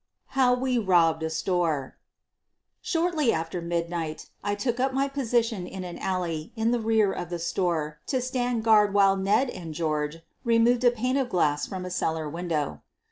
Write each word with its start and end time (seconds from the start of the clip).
HOW 0.29 0.55
WE 0.55 0.79
BOBBED 0.79 1.21
A 1.21 1.29
STOEE 1.29 1.91
Shortly 2.81 3.31
after 3.31 3.61
midnight 3.61 4.31
I 4.43 4.55
took 4.55 4.79
up 4.79 4.93
my 4.93 5.07
position 5.07 5.67
in 5.67 5.83
an 5.83 5.99
alley 5.99 6.51
in 6.55 6.71
the 6.71 6.79
rear 6.79 7.11
of 7.13 7.29
the 7.29 7.37
store 7.37 7.99
to 8.07 8.19
stand 8.19 8.63
guard 8.63 8.95
while 8.95 9.15
Ned 9.15 9.51
and 9.51 9.75
George 9.75 10.23
removed 10.43 10.83
a 10.83 10.89
pane 10.89 11.17
of 11.17 11.29
glass 11.29 11.67
from 11.67 11.85
a 11.85 11.91
cellar 11.91 12.27
window. 12.27 12.81